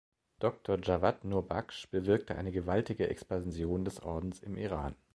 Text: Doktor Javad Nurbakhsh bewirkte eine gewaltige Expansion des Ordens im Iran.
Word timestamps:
Doktor 0.39 0.79
Javad 0.81 1.25
Nurbakhsh 1.25 1.87
bewirkte 1.91 2.33
eine 2.35 2.51
gewaltige 2.51 3.07
Expansion 3.07 3.85
des 3.85 4.01
Ordens 4.01 4.39
im 4.39 4.57
Iran. 4.57 4.95